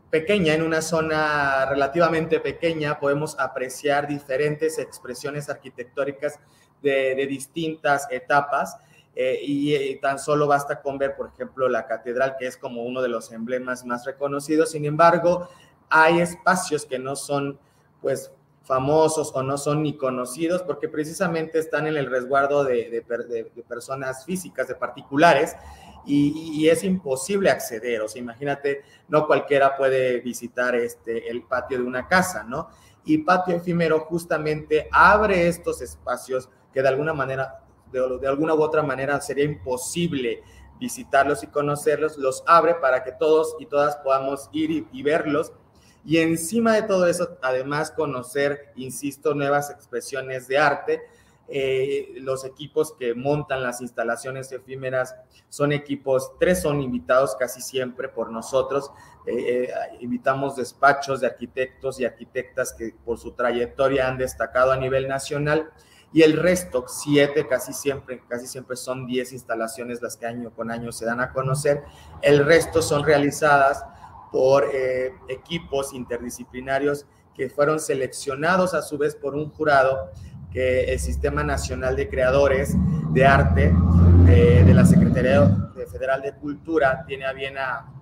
pequeña, 0.09 0.53
en 0.53 0.61
una 0.61 0.81
zona 0.81 1.65
relativamente 1.65 2.39
pequeña, 2.39 2.99
podemos 2.99 3.37
apreciar 3.39 4.07
diferentes 4.07 4.79
expresiones 4.79 5.49
arquitectónicas 5.49 6.39
de, 6.81 7.25
distintas 7.27 8.07
etapas. 8.11 8.77
Eh, 9.15 9.39
y, 9.41 9.75
y, 9.75 9.95
tan 9.99 10.19
solo 10.19 10.45
basta 10.45 10.79
con 10.81 10.99
ver, 10.99 11.15
por 11.15 11.31
ejemplo, 11.33 11.67
la 11.67 11.87
catedral, 11.87 12.35
que 12.37 12.45
es 12.45 12.55
como 12.55 12.83
uno 12.83 13.01
de 13.01 13.09
los 13.09 13.31
emblemas 13.31 13.83
más 13.83 14.05
reconocidos. 14.05 14.71
Sin 14.71 14.85
embargo, 14.85 15.49
hay 15.89 16.19
espacios 16.19 16.85
que 16.85 16.99
no 16.99 17.15
son, 17.15 17.59
pues, 18.01 18.31
famosos 18.67 19.31
o 19.33 19.41
no 19.41 19.57
son 19.57 19.81
ni 19.81 19.95
conocidos 19.95 20.61
porque 20.61 20.89
precisamente 20.89 21.57
están 21.57 21.87
en 21.87 21.95
el 21.95 22.11
resguardo 22.11 22.65
de, 22.65 23.05
personas 23.67 24.25
físicas, 24.25 24.67
de 24.67 24.75
particulares, 24.75 25.55
y, 26.05 26.67
es 26.69 26.83
imposible 26.83 27.49
acceder. 27.49 28.01
O 28.01 28.07
sea, 28.07 28.21
imagínate, 28.21 28.83
no 29.07 29.25
cualquiera 29.25 29.75
puede 29.75 30.19
visitar 30.21 30.75
este, 30.75 31.29
el 31.29 31.43
patio 31.43 31.77
de 31.77 31.83
una 31.83 32.07
casa, 32.07 32.43
¿no? 32.43 32.69
Y 33.05 33.19
patio 33.19 33.55
efímero 33.55 34.01
justamente 34.01 34.87
abre 34.91 35.47
estos 35.47 35.81
espacios 35.81 36.49
que 36.73 36.81
de 36.81 36.87
alguna 36.87 37.13
manera, 37.13 37.61
de, 37.91 38.19
de 38.19 38.27
alguna 38.27 38.53
u 38.53 38.61
otra 38.61 38.83
manera 38.83 39.19
sería 39.19 39.45
imposible 39.45 40.43
visitarlos 40.79 41.43
y 41.43 41.47
conocerlos, 41.47 42.17
los 42.17 42.43
abre 42.45 42.75
para 42.75 43.03
que 43.03 43.11
todos 43.11 43.55
y 43.59 43.65
todas 43.65 43.97
podamos 43.97 44.49
ir 44.53 44.87
y 44.91 45.03
verlos 45.03 45.51
y 46.07 46.19
encima 46.19 46.73
de 46.73 46.83
todo 46.83 47.05
eso, 47.05 47.37
además 47.41 47.91
conocer, 47.91 48.71
insisto, 48.77 49.33
nuevas 49.33 49.69
expresiones 49.69 50.47
de 50.47 50.57
arte. 50.57 51.01
Eh, 51.49 52.13
los 52.21 52.45
equipos 52.45 52.93
que 52.97 53.13
montan 53.13 53.61
las 53.61 53.81
instalaciones 53.81 54.49
efímeras 54.53 55.15
son 55.49 55.73
equipos, 55.73 56.31
tres 56.39 56.61
son 56.61 56.81
invitados 56.81 57.35
casi 57.37 57.59
siempre 57.59 58.07
por 58.07 58.31
nosotros. 58.31 58.89
Eh, 59.25 59.65
eh, 59.65 59.69
invitamos 59.99 60.55
despachos 60.55 61.19
de 61.19 61.27
arquitectos 61.27 61.99
y 61.99 62.05
arquitectas 62.05 62.71
que 62.71 62.95
por 63.03 63.19
su 63.19 63.33
trayectoria 63.33 64.07
han 64.07 64.17
destacado 64.17 64.71
a 64.71 64.77
nivel 64.77 65.09
nacional 65.09 65.69
y 66.13 66.21
el 66.21 66.37
resto, 66.37 66.85
siete 66.87 67.47
casi 67.47 67.73
siempre, 67.73 68.23
casi 68.29 68.47
siempre 68.47 68.77
son 68.77 69.05
diez 69.07 69.33
instalaciones 69.33 70.01
las 70.01 70.15
que 70.15 70.25
año 70.25 70.51
con 70.51 70.71
año 70.71 70.93
se 70.93 71.05
dan 71.05 71.19
a 71.19 71.33
conocer. 71.33 71.83
El 72.21 72.45
resto 72.45 72.81
son 72.81 73.03
realizadas 73.03 73.83
por 74.31 74.65
eh, 74.73 75.13
equipos 75.27 75.93
interdisciplinarios 75.93 77.05
que 77.33 77.49
fueron 77.49 77.79
seleccionados 77.79 78.73
a 78.73 78.81
su 78.81 78.97
vez 78.97 79.15
por 79.15 79.35
un 79.35 79.49
jurado 79.51 80.11
que 80.51 80.91
el 80.91 80.99
Sistema 80.99 81.43
Nacional 81.43 81.95
de 81.95 82.09
Creadores 82.09 82.75
de 83.11 83.25
Arte 83.25 83.73
eh, 84.27 84.63
de 84.65 84.73
la 84.73 84.85
Secretaría 84.85 85.69
Federal 85.91 86.21
de 86.21 86.33
Cultura 86.33 87.05
tiene 87.05 87.25
a 87.25 87.33
bien 87.33 87.57
a, 87.57 87.93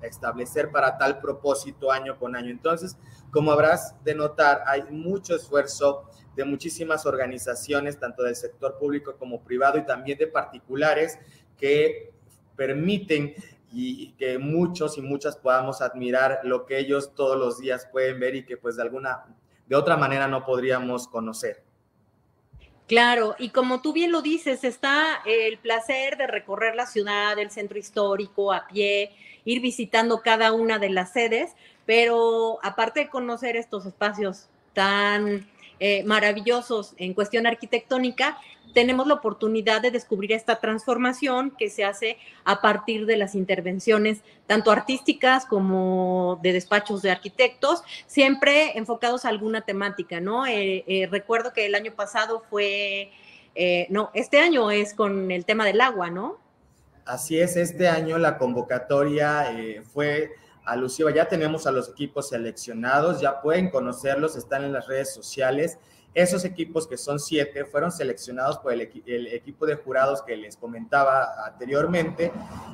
establecer 0.00 0.70
para 0.70 0.96
tal 0.96 1.20
propósito 1.20 1.92
año 1.92 2.18
con 2.18 2.34
año. 2.34 2.50
Entonces, 2.50 2.96
como 3.30 3.52
habrás 3.52 3.94
de 4.02 4.14
notar, 4.14 4.62
hay 4.66 4.84
mucho 4.84 5.34
esfuerzo 5.34 6.08
de 6.34 6.44
muchísimas 6.44 7.04
organizaciones, 7.04 7.98
tanto 7.98 8.22
del 8.22 8.36
sector 8.36 8.78
público 8.78 9.16
como 9.18 9.42
privado 9.42 9.76
y 9.76 9.84
también 9.84 10.16
de 10.16 10.28
particulares, 10.28 11.18
que 11.58 12.14
permiten 12.56 13.34
y 13.72 14.12
que 14.12 14.38
muchos 14.38 14.98
y 14.98 15.02
muchas 15.02 15.36
podamos 15.36 15.82
admirar 15.82 16.40
lo 16.44 16.66
que 16.66 16.78
ellos 16.78 17.14
todos 17.14 17.38
los 17.38 17.58
días 17.58 17.86
pueden 17.90 18.18
ver 18.18 18.34
y 18.34 18.44
que 18.44 18.56
pues 18.56 18.76
de 18.76 18.82
alguna, 18.82 19.24
de 19.66 19.76
otra 19.76 19.96
manera 19.96 20.26
no 20.26 20.44
podríamos 20.44 21.06
conocer. 21.08 21.62
Claro, 22.88 23.36
y 23.38 23.50
como 23.50 23.82
tú 23.82 23.92
bien 23.92 24.12
lo 24.12 24.22
dices, 24.22 24.64
está 24.64 25.20
el 25.26 25.58
placer 25.58 26.16
de 26.16 26.26
recorrer 26.26 26.74
la 26.74 26.86
ciudad, 26.86 27.38
el 27.38 27.50
centro 27.50 27.78
histórico 27.78 28.50
a 28.50 28.66
pie, 28.66 29.12
ir 29.44 29.60
visitando 29.60 30.22
cada 30.22 30.52
una 30.52 30.78
de 30.78 30.88
las 30.88 31.12
sedes, 31.12 31.52
pero 31.84 32.58
aparte 32.62 33.00
de 33.00 33.10
conocer 33.10 33.56
estos 33.56 33.84
espacios 33.84 34.48
tan 34.72 35.46
eh, 35.80 36.02
maravillosos 36.04 36.94
en 36.96 37.14
cuestión 37.14 37.46
arquitectónica, 37.46 38.38
tenemos 38.74 39.06
la 39.06 39.14
oportunidad 39.14 39.80
de 39.80 39.90
descubrir 39.90 40.32
esta 40.32 40.60
transformación 40.60 41.52
que 41.56 41.70
se 41.70 41.84
hace 41.84 42.18
a 42.44 42.60
partir 42.60 43.06
de 43.06 43.16
las 43.16 43.34
intervenciones 43.34 44.20
tanto 44.46 44.70
artísticas 44.70 45.46
como 45.46 46.38
de 46.42 46.52
despachos 46.52 47.02
de 47.02 47.10
arquitectos, 47.10 47.82
siempre 48.06 48.76
enfocados 48.76 49.24
a 49.24 49.30
alguna 49.30 49.62
temática, 49.62 50.20
¿no? 50.20 50.46
Eh, 50.46 50.84
eh, 50.86 51.08
recuerdo 51.10 51.52
que 51.52 51.66
el 51.66 51.74
año 51.74 51.92
pasado 51.94 52.42
fue, 52.50 53.10
no, 53.88 54.10
este 54.14 54.40
año 54.40 54.70
es 54.70 54.94
con 54.94 55.30
el 55.30 55.44
tema 55.44 55.64
del 55.64 55.80
agua, 55.80 56.10
¿no? 56.10 56.38
Así 57.04 57.40
es, 57.40 57.56
este 57.56 57.88
año 57.88 58.18
la 58.18 58.36
convocatoria 58.36 59.50
fue 59.92 60.30
alusiva. 60.68 61.10
Ya 61.12 61.26
tenemos 61.26 61.66
a 61.66 61.70
los 61.70 61.88
equipos 61.88 62.28
seleccionados, 62.28 63.20
ya 63.20 63.40
pueden 63.40 63.70
conocerlos, 63.70 64.36
están 64.36 64.64
en 64.64 64.72
las 64.72 64.86
redes 64.86 65.12
sociales. 65.12 65.78
Esos 66.14 66.44
equipos, 66.44 66.86
que 66.86 66.96
son 66.96 67.20
siete, 67.20 67.64
fueron 67.64 67.92
seleccionados 67.92 68.58
por 68.58 68.72
el, 68.72 68.80
equipo 68.80 69.66
de 69.66 69.76
jurados 69.76 70.22
que 70.22 70.36
les 70.36 70.56
comentaba 70.56 71.46
anteriormente 71.46 72.32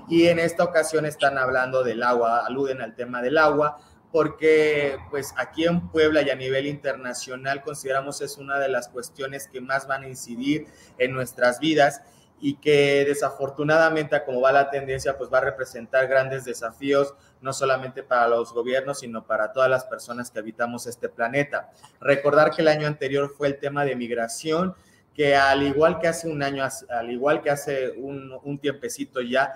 y 0.09 0.27
en 0.29 0.39
esta 0.39 0.65
ocasión 0.65 1.05
están 1.05 1.37
hablando 1.37 1.83
del 1.83 2.03
agua, 2.03 2.47
aluden 2.47 2.81
al 2.81 2.95
tema 2.95 3.21
del 3.21 3.37
agua, 3.37 3.79
porque 4.13 4.97
pues 5.11 5.35
aquí 5.37 5.65
en 5.65 5.89
Puebla 5.89 6.23
y 6.23 6.31
a 6.31 6.37
nivel 6.37 6.67
internacional 6.67 7.63
consideramos 7.63 8.21
es 8.21 8.39
una 8.39 8.59
de 8.61 8.69
las 8.69 8.89
cuestiones 8.89 9.49
que 9.49 9.61
más 9.61 9.89
van 9.89 10.05
a 10.05 10.09
incidir 10.09 10.69
en 10.99 11.13
nuestras 11.13 11.59
vidas 11.59 12.03
y 12.41 12.57
que 12.57 13.05
desafortunadamente, 13.07 14.23
como 14.25 14.41
va 14.41 14.53
la 14.53 14.71
tendencia, 14.71 15.17
pues 15.17 15.33
va 15.33 15.39
a 15.39 15.43
representar 15.43 16.07
grandes 16.09 16.45
desafíos, 16.45 17.15
no 17.41 17.53
solamente 17.53 18.03
para 18.03 18.29
los 18.29 18.53
gobiernos, 18.53 18.99
sino 19.01 19.27
para 19.27 19.53
todas 19.53 19.71
las 19.71 19.85
personas 19.85 20.31
que 20.31 20.41
habitamos 20.41 20.87
este 20.87 21.09
planeta. 21.09 21.71
Recordar 22.01 22.51
que 22.51 22.63
el 22.63 22.69
año 22.69 22.87
anterior 22.87 23.33
fue 23.37 23.49
el 23.49 23.59
tema 23.59 23.85
de 23.85 23.97
migración, 23.97 24.75
que 25.15 25.37
al 25.37 25.63
igual 25.63 26.01
que 26.01 26.09
hace 26.09 26.29
un 26.29 26.43
año, 26.43 26.65
al 26.91 27.11
igual 27.11 27.41
que 27.41 27.51
hace 27.51 27.93
un, 27.93 28.39
un 28.43 28.59
tiempecito 28.59 29.21
ya, 29.21 29.55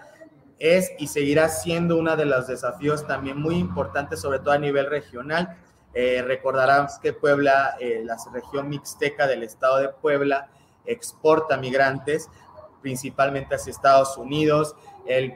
es 0.59 0.93
y 0.99 1.07
seguirá 1.07 1.49
siendo 1.49 1.97
uno 1.97 2.17
de 2.17 2.25
los 2.25 2.47
desafíos 2.47 3.07
también 3.07 3.39
muy 3.39 3.57
importantes, 3.57 4.21
sobre 4.21 4.41
todo 4.41 4.53
a 4.53 4.59
nivel 4.59 4.87
regional. 4.87 5.57
Eh, 5.95 6.23
recordarás 6.23 6.99
que 6.99 7.13
Puebla, 7.13 7.77
eh, 7.81 8.03
la 8.05 8.17
región 8.33 8.69
mixteca 8.69 9.27
del 9.27 9.43
estado 9.43 9.79
de 9.79 9.89
Puebla, 9.89 10.49
exporta 10.85 11.57
migrantes, 11.57 12.29
principalmente 12.81 13.55
hacia 13.55 13.71
Estados 13.71 14.17
Unidos. 14.17 14.75
El, 15.07 15.35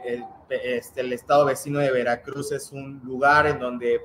este, 0.50 1.00
el 1.00 1.12
estado 1.12 1.46
vecino 1.46 1.78
de 1.78 1.90
Veracruz 1.90 2.52
es 2.52 2.72
un 2.72 3.00
lugar 3.04 3.46
en 3.46 3.58
donde 3.58 4.00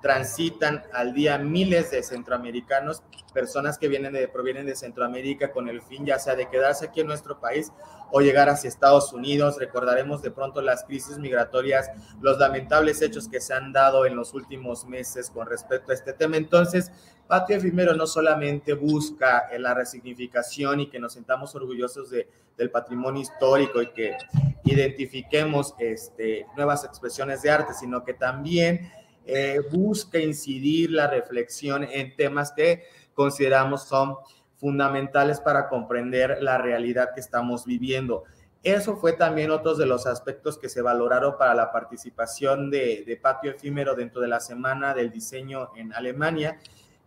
transitan 0.00 0.84
al 0.92 1.12
día 1.12 1.38
miles 1.38 1.90
de 1.90 2.02
centroamericanos, 2.02 3.02
personas 3.34 3.78
que 3.78 3.88
vienen 3.88 4.12
de, 4.12 4.28
provienen 4.28 4.66
de 4.66 4.76
Centroamérica 4.76 5.52
con 5.52 5.68
el 5.68 5.82
fin 5.82 6.06
ya 6.06 6.18
sea 6.18 6.34
de 6.34 6.48
quedarse 6.48 6.86
aquí 6.86 7.00
en 7.00 7.06
nuestro 7.06 7.40
país 7.40 7.72
o 8.10 8.20
llegar 8.20 8.48
hacia 8.48 8.68
Estados 8.68 9.12
Unidos. 9.12 9.58
Recordaremos 9.58 10.22
de 10.22 10.30
pronto 10.30 10.62
las 10.62 10.84
crisis 10.84 11.18
migratorias, 11.18 11.90
los 12.20 12.38
lamentables 12.38 13.02
hechos 13.02 13.28
que 13.28 13.40
se 13.40 13.54
han 13.54 13.72
dado 13.72 14.06
en 14.06 14.16
los 14.16 14.34
últimos 14.34 14.86
meses 14.86 15.30
con 15.30 15.46
respecto 15.46 15.92
a 15.92 15.94
este 15.94 16.12
tema. 16.12 16.36
Entonces, 16.36 16.90
Patio 17.26 17.56
Efímero 17.56 17.94
no 17.94 18.06
solamente 18.06 18.72
busca 18.72 19.48
la 19.58 19.74
resignificación 19.74 20.80
y 20.80 20.88
que 20.88 20.98
nos 20.98 21.12
sentamos 21.12 21.54
orgullosos 21.54 22.10
de, 22.10 22.26
del 22.56 22.70
patrimonio 22.70 23.20
histórico 23.20 23.82
y 23.82 23.92
que 23.92 24.16
identifiquemos 24.64 25.74
este, 25.78 26.46
nuevas 26.56 26.84
expresiones 26.84 27.42
de 27.42 27.50
arte, 27.50 27.74
sino 27.74 28.04
que 28.04 28.14
también 28.14 28.90
eh, 29.28 29.60
busca 29.70 30.18
incidir 30.18 30.90
la 30.90 31.06
reflexión 31.06 31.84
en 31.84 32.16
temas 32.16 32.50
que 32.52 32.84
consideramos 33.12 33.84
son 33.84 34.16
fundamentales 34.56 35.38
para 35.38 35.68
comprender 35.68 36.38
la 36.40 36.56
realidad 36.56 37.10
que 37.14 37.20
estamos 37.20 37.66
viviendo. 37.66 38.24
Eso 38.62 38.96
fue 38.96 39.12
también 39.12 39.50
otro 39.50 39.74
de 39.74 39.84
los 39.84 40.06
aspectos 40.06 40.56
que 40.56 40.70
se 40.70 40.80
valoraron 40.80 41.36
para 41.36 41.54
la 41.54 41.70
participación 41.70 42.70
de, 42.70 43.04
de 43.06 43.16
Patio 43.16 43.50
Efímero 43.50 43.94
dentro 43.94 44.22
de 44.22 44.28
la 44.28 44.40
Semana 44.40 44.94
del 44.94 45.12
Diseño 45.12 45.70
en 45.76 45.92
Alemania, 45.92 46.58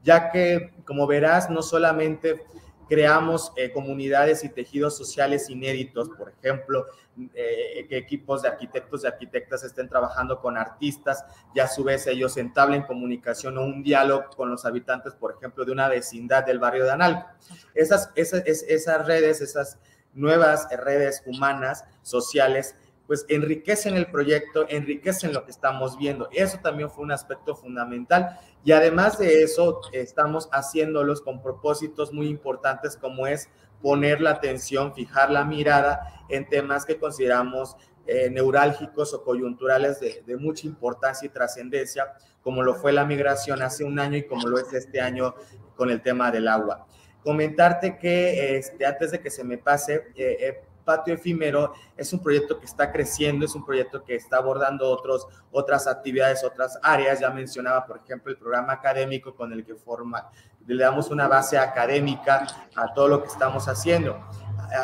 ya 0.03 0.29
que, 0.31 0.73
como 0.85 1.07
verás, 1.07 1.49
no 1.49 1.63
solamente 1.63 2.43
creamos 2.87 3.51
eh, 3.55 3.71
comunidades 3.71 4.43
y 4.43 4.49
tejidos 4.49 4.97
sociales 4.97 5.49
inéditos, 5.49 6.09
por 6.09 6.29
ejemplo, 6.29 6.85
eh, 7.33 7.85
que 7.87 7.97
equipos 7.97 8.41
de 8.41 8.49
arquitectos 8.49 9.03
y 9.03 9.07
arquitectas 9.07 9.63
estén 9.63 9.87
trabajando 9.87 10.39
con 10.39 10.57
artistas 10.57 11.25
y 11.53 11.59
a 11.59 11.67
su 11.67 11.83
vez 11.83 12.07
ellos 12.07 12.37
entablen 12.37 12.83
comunicación 12.83 13.57
o 13.57 13.63
un 13.63 13.83
diálogo 13.83 14.25
con 14.35 14.49
los 14.49 14.65
habitantes, 14.65 15.13
por 15.13 15.35
ejemplo, 15.35 15.65
de 15.65 15.71
una 15.71 15.87
vecindad 15.87 16.45
del 16.45 16.59
barrio 16.59 16.85
de 16.85 16.91
Analco. 16.91 17.29
Esas, 17.73 18.11
esas, 18.15 18.43
esas 18.45 19.05
redes, 19.05 19.41
esas 19.41 19.79
nuevas 20.13 20.67
redes 20.69 21.23
humanas, 21.25 21.85
sociales, 22.01 22.75
pues 23.11 23.25
enriquecen 23.27 23.97
el 23.97 24.09
proyecto, 24.09 24.65
enriquecen 24.69 25.33
lo 25.33 25.43
que 25.43 25.51
estamos 25.51 25.97
viendo. 25.97 26.29
Eso 26.31 26.59
también 26.63 26.89
fue 26.89 27.03
un 27.03 27.11
aspecto 27.11 27.57
fundamental. 27.57 28.39
Y 28.63 28.71
además 28.71 29.17
de 29.17 29.43
eso, 29.43 29.81
estamos 29.91 30.47
haciéndolos 30.53 31.19
con 31.19 31.41
propósitos 31.41 32.13
muy 32.13 32.29
importantes 32.29 32.95
como 32.95 33.27
es 33.27 33.49
poner 33.81 34.21
la 34.21 34.29
atención, 34.29 34.95
fijar 34.95 35.29
la 35.29 35.43
mirada 35.43 36.23
en 36.29 36.47
temas 36.47 36.85
que 36.85 36.97
consideramos 36.97 37.75
eh, 38.07 38.29
neurálgicos 38.29 39.13
o 39.13 39.25
coyunturales 39.25 39.99
de, 39.99 40.37
mucha 40.37 40.65
importancia 40.65 41.25
y 41.25 41.29
trascendencia, 41.31 42.13
como 42.41 42.63
lo 42.63 42.75
fue 42.75 42.93
la 42.93 43.03
migración 43.03 43.61
hace 43.61 43.83
un 43.83 43.99
año 43.99 44.15
y 44.19 44.23
como 44.25 44.47
lo 44.47 44.57
es 44.57 44.71
este 44.71 45.01
año 45.01 45.35
con 45.75 45.89
el 45.89 46.01
tema 46.01 46.31
del 46.31 46.47
agua. 46.47 46.87
Comentarte 47.25 47.97
que 47.97 48.55
este, 48.55 48.85
antes 48.85 49.11
de 49.11 49.19
que 49.19 49.29
se 49.29 49.43
me 49.43 49.57
pase, 49.57 49.95
eh, 50.15 50.37
eh 50.39 50.61
Patio 50.83 51.13
Efímero 51.13 51.73
es 51.95 52.11
un 52.13 52.21
proyecto 52.21 52.59
que 52.59 52.65
está 52.65 52.91
creciendo, 52.91 53.45
es 53.45 53.55
un 53.55 53.65
proyecto 53.65 54.03
que 54.03 54.15
está 54.15 54.37
abordando 54.37 54.89
otros, 54.89 55.27
otras 55.51 55.87
actividades, 55.87 56.43
otras 56.43 56.79
áreas. 56.81 57.19
Ya 57.19 57.29
mencionaba, 57.29 57.85
por 57.85 57.97
ejemplo, 58.03 58.31
el 58.31 58.37
programa 58.37 58.73
académico 58.73 59.35
con 59.35 59.51
el 59.53 59.65
que 59.65 59.75
forma, 59.75 60.29
le 60.65 60.83
damos 60.83 61.09
una 61.09 61.27
base 61.27 61.57
académica 61.57 62.47
a 62.75 62.93
todo 62.93 63.07
lo 63.07 63.21
que 63.21 63.27
estamos 63.27 63.67
haciendo. 63.67 64.19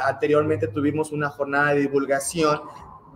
Anteriormente 0.05 0.67
tuvimos 0.67 1.11
una 1.11 1.29
jornada 1.29 1.73
de 1.73 1.81
divulgación 1.81 2.61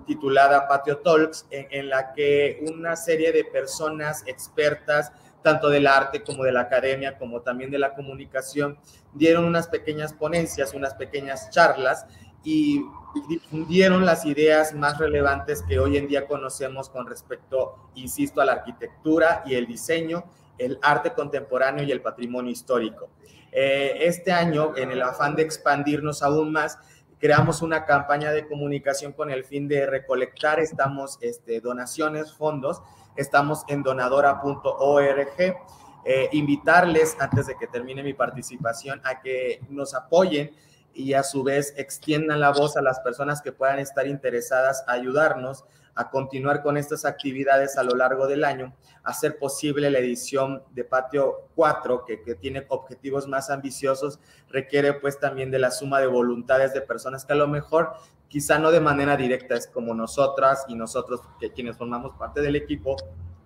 titulada 0.06 0.68
Patio 0.68 0.98
Talks, 0.98 1.46
en, 1.52 1.68
en 1.72 1.90
la 1.90 2.14
que 2.14 2.64
una 2.74 2.96
serie 2.96 3.32
de 3.32 3.46
personas 3.46 4.24
expertas 4.26 5.12
tanto 5.42 5.70
del 5.70 5.88
arte 5.88 6.24
como 6.24 6.44
de 6.44 6.52
la 6.52 6.62
academia, 6.62 7.18
como 7.18 7.42
también 7.42 7.72
de 7.72 7.80
la 7.80 7.94
comunicación, 7.94 8.78
dieron 9.14 9.46
unas 9.46 9.68
pequeñas 9.68 10.14
ponencias, 10.14 10.74
unas 10.74 10.94
pequeñas 10.94 11.50
charlas 11.50 12.06
y 12.43 12.86
difundieron 13.27 14.05
las 14.05 14.25
ideas 14.25 14.74
más 14.74 14.98
relevantes 14.98 15.62
que 15.63 15.79
hoy 15.79 15.98
en 15.98 16.07
día 16.07 16.27
conocemos 16.27 16.89
con 16.89 17.05
respecto, 17.07 17.75
insisto, 17.95 18.41
a 18.41 18.45
la 18.45 18.53
arquitectura 18.53 19.43
y 19.45 19.55
el 19.55 19.67
diseño, 19.67 20.24
el 20.57 20.79
arte 20.81 21.12
contemporáneo 21.13 21.83
y 21.83 21.91
el 21.91 22.01
patrimonio 22.01 22.51
histórico. 22.51 23.10
Eh, 23.51 23.98
este 24.01 24.31
año, 24.31 24.75
en 24.77 24.91
el 24.91 25.01
afán 25.01 25.36
de 25.36 25.43
expandirnos 25.43 26.24
aún 26.24 26.51
más, 26.51 26.79
creamos 27.19 27.62
una 27.62 27.86
campaña 27.86 28.31
de 28.31 28.48
comunicación 28.48 29.12
con 29.12 29.29
el 29.29 29.43
fin 29.43 29.67
de 29.67 29.86
recolectar, 29.86 30.60
estamos, 30.60 31.19
este, 31.21 31.60
donaciones, 31.60 32.33
fondos, 32.33 32.81
estamos 33.15 33.63
en 33.67 33.83
donadora.org. 33.83 35.55
Eh, 36.03 36.29
invitarles, 36.31 37.15
antes 37.19 37.45
de 37.45 37.55
que 37.55 37.67
termine 37.67 38.01
mi 38.01 38.13
participación, 38.13 39.00
a 39.03 39.21
que 39.21 39.62
nos 39.69 39.93
apoyen 39.93 40.51
y 40.93 41.13
a 41.13 41.24
su 41.24 41.43
vez 41.43 41.74
extiendan 41.77 42.39
la 42.39 42.51
voz 42.51 42.77
a 42.77 42.81
las 42.81 43.00
personas 43.00 43.41
que 43.41 43.51
puedan 43.51 43.79
estar 43.79 44.07
interesadas 44.07 44.83
a 44.88 44.93
ayudarnos 44.93 45.65
a 45.95 46.10
continuar 46.10 46.62
con 46.62 46.77
estas 46.77 47.05
actividades 47.05 47.77
a 47.77 47.83
lo 47.83 47.95
largo 47.95 48.27
del 48.27 48.43
año, 48.43 48.74
hacer 49.03 49.38
posible 49.38 49.89
la 49.89 50.00
edición 50.00 50.63
de 50.71 50.83
Patio 50.83 51.50
4, 51.55 52.05
que, 52.05 52.21
que, 52.21 52.36
tiene 52.36 52.65
objetivos 52.69 53.27
más 53.27 53.50
ambiciosos, 53.50 54.19
requiere 54.50 54.93
pues 54.93 55.19
también 55.19 55.51
de 55.51 55.60
la 55.60 55.71
suma 55.71 56.00
de 56.00 56.07
voluntades 56.07 56.74
de 56.74 56.81
personas 56.81 57.25
que 57.25 57.33
a 57.33 57.38
lo 57.38 57.48
mejor, 57.48 57.93
quizá 58.29 58.57
no 58.57 58.71
de 58.71 58.79
manera 58.79 59.17
directa, 59.17 59.55
es 59.55 59.67
como 59.67 59.93
nosotras 59.93 60.63
y 60.67 60.75
nosotros, 60.75 61.21
que 61.39 61.51
quienes 61.51 61.77
formamos 61.77 62.15
parte 62.17 62.41
del 62.41 62.55
equipo, 62.55 62.95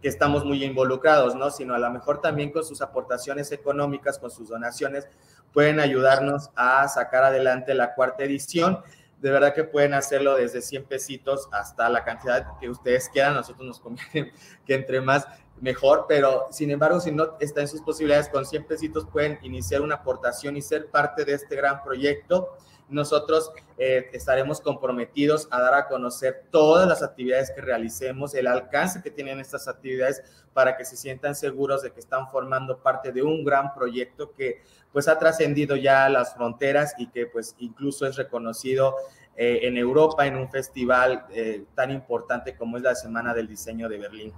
que 0.06 0.10
estamos 0.10 0.46
muy 0.46 0.64
involucrados, 0.64 1.34
¿no? 1.34 1.50
Sino 1.50 1.74
a 1.74 1.80
lo 1.80 1.90
mejor 1.90 2.22
también 2.22 2.52
con 2.52 2.64
sus 2.64 2.80
aportaciones 2.84 3.52
económicas, 3.52 4.20
con 4.20 4.30
sus 4.30 4.50
donaciones, 4.50 5.08
pueden 5.52 5.80
ayudarnos 5.80 6.52
a 6.56 6.88
sacar 6.88 7.24
adelante 7.24 7.74
la 7.74 7.96
cuarta 7.96 8.24
edición. 8.24 8.84
De 9.20 9.32
verdad 9.32 9.56
que 9.56 9.64
pueden 9.64 9.96
hacerlo 9.96 10.36
desde 10.36 10.62
100 10.62 10.86
pesitos 10.86 11.50
hasta 11.52 11.90
la 11.90 12.04
cantidad 12.04 12.46
que 12.60 12.70
ustedes 12.70 13.10
quieran. 13.10 13.34
Nosotros 13.34 13.66
nos 13.66 13.80
conviene 13.80 14.32
que 14.68 14.76
entre 14.76 15.02
más 15.02 15.28
mejor, 15.60 16.06
pero 16.08 16.50
sin 16.52 16.70
embargo, 16.70 17.00
si 17.00 17.12
no 17.12 17.36
está 17.40 17.62
en 17.62 17.68
sus 17.68 17.82
posibilidades, 17.82 18.30
con 18.30 18.46
100 18.46 18.64
pesitos 18.66 19.08
pueden 19.12 19.40
iniciar 19.42 19.82
una 19.82 19.96
aportación 19.96 20.56
y 20.56 20.62
ser 20.62 20.86
parte 20.92 21.26
de 21.26 21.34
este 21.34 21.56
gran 21.56 21.82
proyecto 21.82 22.56
nosotros 22.88 23.52
eh, 23.78 24.10
estaremos 24.14 24.62
comprometidos 24.62 25.48
a 25.52 25.60
dar 25.60 25.74
a 25.74 25.88
conocer 25.88 26.46
todas 26.52 26.88
las 26.88 27.02
actividades 27.02 27.52
que 27.52 27.62
realicemos, 27.62 28.36
el 28.36 28.48
alcance 28.48 29.02
que 29.02 29.12
tienen 29.12 29.40
estas 29.40 29.68
actividades 29.68 30.24
para 30.54 30.78
que 30.78 30.86
se 30.86 30.96
sientan 30.96 31.36
seguros 31.36 31.82
de 31.82 31.92
que 31.92 32.00
están 32.00 32.30
formando 32.30 32.78
parte 32.78 33.12
de 33.12 33.24
un 33.24 33.44
gran 33.44 33.74
proyecto 33.74 34.34
que 34.34 34.62
pues 34.92 35.08
ha 35.08 35.18
trascendido 35.18 35.76
ya 35.76 36.08
las 36.10 36.36
fronteras 36.36 36.94
y 36.98 37.08
que 37.08 37.26
pues 37.26 37.56
incluso 37.58 38.06
es 38.06 38.16
reconocido 38.16 38.96
eh, 39.36 39.62
en 39.64 39.78
Europa 39.78 40.26
en 40.28 40.36
un 40.38 40.50
festival 40.50 41.26
eh, 41.32 41.66
tan 41.74 41.92
importante 41.92 42.56
como 42.56 42.78
es 42.78 42.84
la 42.84 42.96
Semana 42.96 43.34
del 43.34 43.48
Diseño 43.48 43.90
de 43.90 43.98
Berlín. 43.98 44.34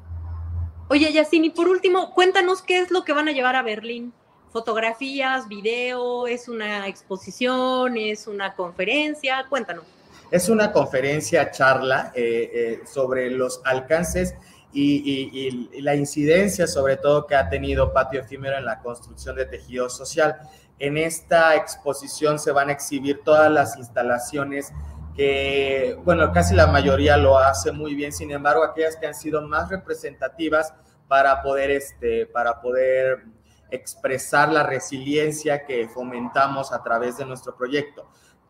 Oye, 0.90 1.12
Yacine, 1.12 1.48
y 1.48 1.50
por 1.50 1.68
último, 1.68 2.14
cuéntanos 2.14 2.62
qué 2.62 2.80
es 2.80 2.92
lo 2.92 3.04
que 3.04 3.12
van 3.12 3.28
a 3.28 3.34
llevar 3.34 3.58
a 3.58 3.62
Berlín 3.62 4.14
fotografías, 4.58 5.48
video, 5.48 6.26
es 6.26 6.50
una 6.50 6.88
exposición, 6.88 7.96
es 7.96 8.26
una 8.26 8.56
conferencia, 8.56 9.46
cuéntanos. 9.48 9.84
Es 10.32 10.50
una 10.50 10.72
conferencia 10.72 11.52
charla 11.52 12.12
eh, 12.16 12.50
eh, 12.52 12.82
sobre 12.92 13.30
los 13.30 13.62
alcances 13.66 14.34
y, 14.74 15.70
la 15.80 15.94
incidencia 15.94 16.66
sobre 16.66 16.98
todo 16.98 17.28
que 17.28 17.36
ha 17.36 17.48
tenido 17.50 17.94
Patio 17.94 18.22
Efímero 18.22 18.58
en 18.58 18.66
la 18.66 18.80
construcción 18.80 19.36
de 19.36 19.46
tejido 19.46 19.92
social. 19.92 20.38
En 20.80 20.98
esta 20.98 21.56
exposición 21.56 22.40
se 22.40 22.52
van 22.52 22.70
a 22.70 22.72
exhibir 22.72 23.22
todas 23.24 23.52
las 23.52 23.78
instalaciones 23.78 24.74
que, 25.16 26.00
bueno, 26.04 26.32
casi 26.32 26.56
la 26.56 26.66
mayoría 26.66 27.16
lo 27.16 27.38
hace 27.38 27.72
muy 27.72 27.94
bien, 27.94 28.12
sin 28.12 28.32
embargo, 28.32 28.64
aquellas 28.64 28.96
que 28.96 29.06
han 29.06 29.14
sido 29.14 29.40
más 29.44 29.70
representativas 29.70 30.74
para 31.08 31.44
poder, 31.44 31.70
este, 31.70 32.26
para 32.26 32.60
poder 32.60 33.37
expresar 33.72 34.52
la 34.52 34.64
resiliencia 34.64 35.66
que 35.66 35.88
fomentamos 35.88 36.72
a 36.72 36.84
través 36.84 37.18
de 37.18 37.26
nuestro 37.26 37.56
proyecto. 37.56 38.08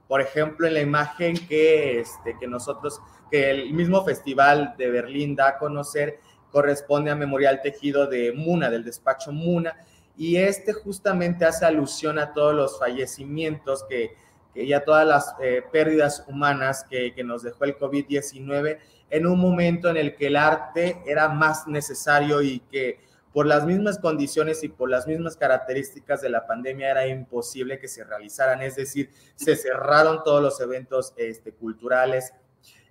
Por 0.07 0.21
ejemplo, 0.21 0.67
en 0.67 0.73
la 0.73 0.81
imagen 0.81 1.35
que, 1.47 1.99
este, 1.99 2.37
que 2.39 2.47
nosotros, 2.47 3.01
que 3.29 3.49
el 3.49 3.73
mismo 3.73 4.03
Festival 4.05 4.75
de 4.77 4.89
Berlín 4.89 5.35
da 5.35 5.49
a 5.49 5.57
conocer, 5.57 6.19
corresponde 6.51 7.11
a 7.11 7.15
Memorial 7.15 7.61
Tejido 7.61 8.07
de 8.07 8.31
Muna, 8.31 8.69
del 8.69 8.83
despacho 8.83 9.31
Muna, 9.31 9.75
y 10.15 10.37
este 10.37 10.73
justamente 10.73 11.45
hace 11.45 11.65
alusión 11.65 12.17
a 12.19 12.33
todos 12.33 12.55
los 12.55 12.79
fallecimientos 12.79 13.83
que, 13.87 14.15
que 14.53 14.63
y 14.63 14.73
a 14.73 14.83
todas 14.83 15.05
las 15.05 15.35
eh, 15.41 15.61
pérdidas 15.71 16.25
humanas 16.27 16.85
que, 16.89 17.13
que 17.13 17.23
nos 17.23 17.43
dejó 17.43 17.65
el 17.65 17.77
COVID-19 17.77 18.79
en 19.09 19.27
un 19.27 19.39
momento 19.39 19.89
en 19.89 19.97
el 19.97 20.15
que 20.15 20.27
el 20.27 20.35
arte 20.35 21.01
era 21.05 21.29
más 21.29 21.67
necesario 21.67 22.41
y 22.41 22.59
que 22.59 22.99
por 23.37 23.45
las 23.45 23.67
mismas 23.67 23.99
condiciones 23.99 24.63
y 24.63 24.67
por 24.67 24.89
las 24.89 25.05
mismas 25.05 25.37
características 25.37 26.21
de 26.21 26.29
la 26.29 26.47
pandemia 26.47 26.89
era 26.89 27.05
imposible 27.05 27.77
que 27.77 27.87
se 27.87 28.03
realizaran, 28.03 28.63
es 28.63 28.75
decir, 28.77 29.11
se 29.35 29.55
cerraron 29.55 30.23
todos 30.23 30.41
los 30.41 30.59
eventos 30.59 31.13
este, 31.17 31.51
culturales, 31.51 32.33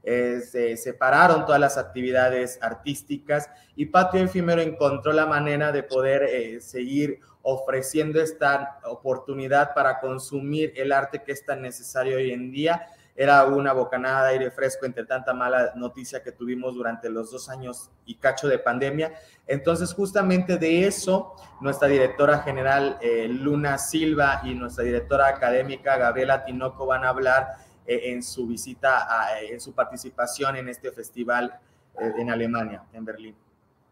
eh, 0.05 0.41
se 0.49 0.77
separaron 0.77 1.47
todas 1.47 1.61
las 1.61 1.77
actividades 1.77 2.61
artísticas 2.63 3.51
y 3.75 3.87
Patio 3.87 4.23
Efímero 4.23 4.63
encontró 4.63 5.13
la 5.13 5.27
manera 5.27 5.73
de 5.73 5.83
poder 5.83 6.23
eh, 6.23 6.61
seguir 6.61 7.19
ofreciendo 7.43 8.21
esta 8.21 8.79
oportunidad 8.85 9.75
para 9.75 9.99
consumir 9.99 10.73
el 10.77 10.93
arte 10.93 11.25
que 11.25 11.33
es 11.33 11.45
tan 11.45 11.61
necesario 11.61 12.19
hoy 12.19 12.31
en 12.31 12.53
día 12.53 12.87
era 13.17 13.47
una 13.47 13.73
bocanada 13.73 14.27
de 14.27 14.33
aire 14.33 14.51
fresco 14.51 14.85
entre 14.85 15.05
tanta 15.05 15.33
mala 15.33 15.73
noticia 15.75 16.23
que 16.23 16.33
tuvimos 16.33 16.75
durante 16.75 17.09
los 17.09 17.31
dos 17.31 17.49
años 17.49 17.91
y 18.05 18.17
cacho 18.17 18.47
de 18.47 18.59
pandemia. 18.59 19.15
Entonces, 19.47 19.95
justamente 19.95 20.59
de 20.59 20.87
eso, 20.87 21.35
nuestra 21.61 21.89
directora 21.89 22.41
general 22.41 22.99
eh, 23.01 23.27
Luna 23.29 23.79
Silva 23.79 24.43
y 24.45 24.55
nuestra 24.55 24.85
directora 24.85 25.29
académica 25.29 25.97
Gabriela 25.97 26.45
Tinoco 26.45 26.85
van 26.85 27.05
a 27.05 27.09
hablar 27.09 27.55
eh, 27.87 28.13
en 28.13 28.23
su 28.23 28.47
visita, 28.47 29.09
en 29.41 29.61
su 29.61 29.73
participación 29.73 30.57
en 30.57 30.69
este 30.69 30.93
festival 30.93 31.59
eh, 31.99 32.13
en 32.19 32.31
Alemania, 32.31 32.83
en 32.93 33.05
Berlín. 33.05 33.37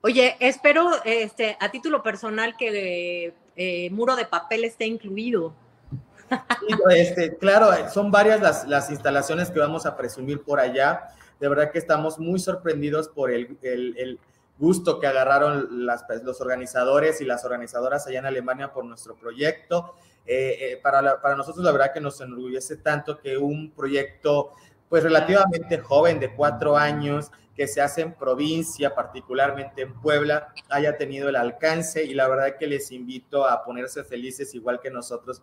Oye, 0.02 0.36
espero 0.38 0.90
este, 1.02 1.56
a 1.58 1.70
título 1.70 2.02
personal 2.02 2.56
que 2.58 3.32
Muro 3.90 4.16
de 4.16 4.26
Papel 4.26 4.64
esté 4.64 4.84
incluido. 4.84 5.54
Este, 6.90 7.36
claro, 7.36 7.70
son 7.90 8.10
varias 8.10 8.66
las, 8.66 8.90
instalaciones 8.90 9.50
que 9.50 9.58
vamos 9.58 9.86
a 9.86 9.96
presumir 9.96 10.42
por 10.42 10.60
allá. 10.60 11.08
De 11.40 11.48
verdad 11.48 11.70
que 11.70 11.78
estamos 11.78 12.18
muy 12.18 12.38
sorprendidos 12.38 13.08
por 13.08 13.30
el, 13.30 14.18
gusto 14.56 15.00
que 15.00 15.08
agarraron 15.08 15.68
los 15.86 16.40
organizadores 16.40 17.20
y 17.20 17.24
las 17.24 17.44
organizadoras 17.44 18.06
allá 18.06 18.20
en 18.20 18.26
Alemania 18.26 18.72
por 18.72 18.84
nuestro 18.84 19.16
proyecto. 19.16 19.94
Eh, 20.26 20.56
eh, 20.60 20.80
para, 20.82 21.20
para 21.20 21.36
nosotros 21.36 21.64
la 21.64 21.72
verdad 21.72 21.92
que 21.92 22.00
nos 22.00 22.20
enorgullece 22.20 22.76
tanto 22.76 23.18
que 23.18 23.36
un 23.36 23.72
proyecto 23.72 24.52
pues 24.88 25.02
relativamente 25.02 25.78
joven 25.78 26.20
de 26.20 26.32
cuatro 26.34 26.76
años 26.76 27.30
que 27.54 27.68
se 27.68 27.80
hace 27.80 28.02
en 28.02 28.14
provincia, 28.14 28.94
particularmente 28.94 29.82
en 29.82 29.94
Puebla, 30.00 30.52
haya 30.68 30.96
tenido 30.96 31.28
el 31.28 31.36
alcance 31.36 32.04
y 32.04 32.14
la 32.14 32.28
verdad 32.28 32.56
que 32.58 32.66
les 32.66 32.90
invito 32.90 33.46
a 33.46 33.64
ponerse 33.64 34.02
felices 34.04 34.54
igual 34.54 34.80
que 34.80 34.90
nosotros 34.90 35.42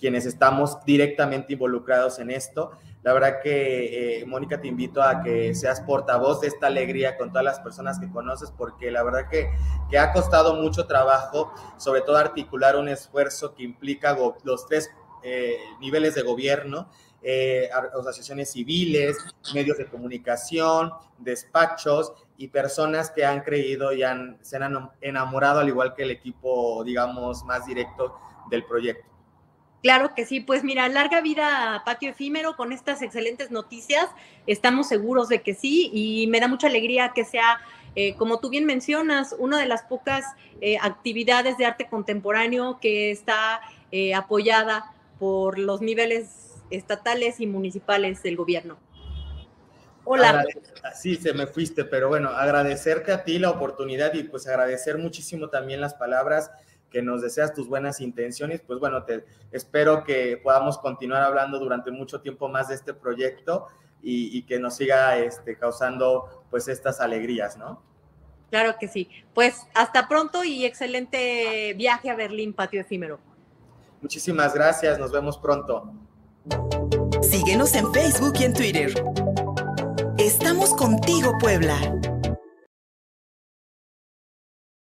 quienes 0.00 0.26
estamos 0.26 0.84
directamente 0.84 1.52
involucrados 1.52 2.18
en 2.18 2.30
esto. 2.30 2.72
La 3.02 3.12
verdad 3.12 3.40
que, 3.42 4.20
eh, 4.20 4.26
Mónica, 4.26 4.60
te 4.60 4.68
invito 4.68 5.02
a 5.02 5.22
que 5.22 5.54
seas 5.54 5.80
portavoz 5.80 6.40
de 6.40 6.48
esta 6.48 6.66
alegría 6.66 7.16
con 7.16 7.30
todas 7.30 7.44
las 7.44 7.60
personas 7.60 7.98
que 7.98 8.10
conoces, 8.10 8.50
porque 8.50 8.90
la 8.90 9.02
verdad 9.02 9.28
que, 9.30 9.50
que 9.90 9.98
ha 9.98 10.12
costado 10.12 10.54
mucho 10.54 10.86
trabajo, 10.86 11.52
sobre 11.78 12.02
todo 12.02 12.16
articular 12.16 12.76
un 12.76 12.88
esfuerzo 12.88 13.54
que 13.54 13.62
implica 13.62 14.16
los 14.44 14.66
tres 14.66 14.90
eh, 15.22 15.58
niveles 15.80 16.14
de 16.14 16.22
gobierno, 16.22 16.88
eh, 17.22 17.68
asociaciones 17.98 18.52
civiles, 18.52 19.18
medios 19.52 19.76
de 19.76 19.86
comunicación, 19.86 20.90
despachos 21.18 22.14
y 22.38 22.48
personas 22.48 23.10
que 23.10 23.26
han 23.26 23.42
creído 23.42 23.92
y 23.92 24.02
han, 24.02 24.38
se 24.40 24.56
han 24.56 24.90
enamorado, 25.02 25.60
al 25.60 25.68
igual 25.68 25.94
que 25.94 26.04
el 26.04 26.10
equipo, 26.10 26.82
digamos, 26.84 27.44
más 27.44 27.66
directo 27.66 28.18
del 28.50 28.64
proyecto. 28.64 29.09
Claro 29.82 30.14
que 30.14 30.26
sí, 30.26 30.40
pues 30.40 30.62
mira, 30.62 30.88
larga 30.88 31.22
vida 31.22 31.74
a 31.74 31.84
Patio 31.84 32.10
Efímero 32.10 32.54
con 32.54 32.72
estas 32.72 33.00
excelentes 33.00 33.50
noticias, 33.50 34.08
estamos 34.46 34.88
seguros 34.88 35.28
de 35.28 35.40
que 35.40 35.54
sí 35.54 35.90
y 35.92 36.26
me 36.26 36.38
da 36.38 36.48
mucha 36.48 36.66
alegría 36.66 37.12
que 37.14 37.24
sea, 37.24 37.60
eh, 37.94 38.14
como 38.16 38.40
tú 38.40 38.50
bien 38.50 38.66
mencionas, 38.66 39.34
una 39.38 39.58
de 39.58 39.66
las 39.66 39.82
pocas 39.82 40.24
eh, 40.60 40.76
actividades 40.82 41.56
de 41.56 41.64
arte 41.64 41.88
contemporáneo 41.88 42.78
que 42.78 43.10
está 43.10 43.62
eh, 43.90 44.14
apoyada 44.14 44.92
por 45.18 45.58
los 45.58 45.80
niveles 45.80 46.62
estatales 46.70 47.40
y 47.40 47.46
municipales 47.46 48.22
del 48.22 48.36
gobierno. 48.36 48.78
Hola. 50.04 50.44
Sí, 50.94 51.16
se 51.16 51.32
me 51.32 51.46
fuiste, 51.46 51.84
pero 51.84 52.08
bueno, 52.08 52.30
agradecerte 52.30 53.12
a 53.12 53.24
ti 53.24 53.38
la 53.38 53.50
oportunidad 53.50 54.12
y 54.12 54.24
pues 54.24 54.46
agradecer 54.46 54.98
muchísimo 54.98 55.48
también 55.48 55.80
las 55.80 55.94
palabras 55.94 56.50
que 56.90 57.02
nos 57.02 57.22
deseas 57.22 57.54
tus 57.54 57.68
buenas 57.68 58.00
intenciones, 58.00 58.60
pues 58.66 58.78
bueno, 58.80 59.04
te 59.04 59.24
espero 59.52 60.04
que 60.04 60.40
podamos 60.42 60.78
continuar 60.78 61.22
hablando 61.22 61.58
durante 61.58 61.90
mucho 61.90 62.20
tiempo 62.20 62.48
más 62.48 62.68
de 62.68 62.74
este 62.74 62.94
proyecto 62.94 63.66
y, 64.02 64.42
que 64.42 64.58
nos 64.58 64.76
siga 64.76 65.18
este, 65.18 65.56
causando 65.56 66.44
pues 66.50 66.68
estas 66.68 67.00
alegrías, 67.00 67.56
¿no? 67.56 67.82
Claro 68.50 68.76
que 68.80 68.88
sí. 68.88 69.08
Pues 69.34 69.66
hasta 69.74 70.08
pronto 70.08 70.42
y 70.42 70.64
excelente 70.64 71.74
viaje 71.74 72.10
a 72.10 72.16
Berlín, 72.16 72.52
Patio 72.52 72.80
Efímero. 72.80 73.20
Muchísimas 74.00 74.54
gracias, 74.54 74.98
nos 74.98 75.12
vemos 75.12 75.38
pronto. 75.38 75.92
Síguenos 77.22 77.74
en 77.74 77.92
Facebook 77.92 78.32
y 78.40 78.44
en 78.44 78.54
Twitter. 78.54 79.04
Estamos 80.18 80.74
contigo, 80.74 81.32
Puebla. 81.38 81.99